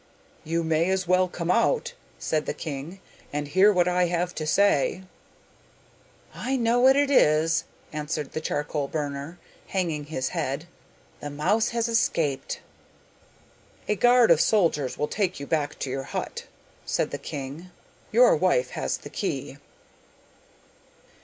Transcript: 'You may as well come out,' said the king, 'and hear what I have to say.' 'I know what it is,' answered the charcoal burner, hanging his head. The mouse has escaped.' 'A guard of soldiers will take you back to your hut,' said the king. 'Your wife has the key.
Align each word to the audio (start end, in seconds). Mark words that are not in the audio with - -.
'You 0.43 0.63
may 0.63 0.89
as 0.89 1.07
well 1.07 1.27
come 1.27 1.51
out,' 1.51 1.93
said 2.17 2.47
the 2.47 2.55
king, 2.55 2.99
'and 3.31 3.47
hear 3.49 3.71
what 3.71 3.87
I 3.87 4.07
have 4.07 4.33
to 4.33 4.47
say.' 4.47 5.03
'I 6.33 6.55
know 6.57 6.79
what 6.79 6.95
it 6.95 7.11
is,' 7.11 7.65
answered 7.93 8.31
the 8.31 8.41
charcoal 8.41 8.87
burner, 8.87 9.37
hanging 9.67 10.05
his 10.05 10.29
head. 10.29 10.65
The 11.19 11.29
mouse 11.29 11.69
has 11.69 11.87
escaped.' 11.87 12.61
'A 13.87 13.97
guard 13.97 14.31
of 14.31 14.41
soldiers 14.41 14.97
will 14.97 15.07
take 15.07 15.39
you 15.39 15.45
back 15.45 15.77
to 15.77 15.89
your 15.91 16.01
hut,' 16.09 16.47
said 16.83 17.11
the 17.11 17.19
king. 17.19 17.69
'Your 18.11 18.35
wife 18.35 18.71
has 18.71 18.97
the 18.97 19.09
key. 19.11 19.59